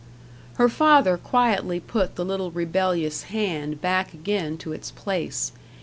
Her 0.55 0.67
father 0.67 1.15
quietly 1.15 1.79
put 1.79 2.15
the 2.15 2.25
little 2.25 2.49
rebellious 2.49 3.21
hand 3.25 3.81
back 3.81 4.15
again 4.15 4.57
to 4.57 4.73
its 4.73 4.89
place. 4.89 5.51